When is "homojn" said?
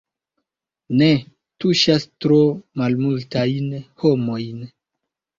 4.05-4.65